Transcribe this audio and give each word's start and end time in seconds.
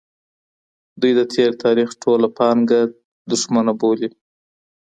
دوی 1.01 1.13
د 1.19 1.21
تېر 1.33 1.51
تاریخ 1.63 1.89
ټوله 2.01 2.27
پانګه 2.37 2.81
دښمنه 3.31 3.73
بولي. 3.79 4.09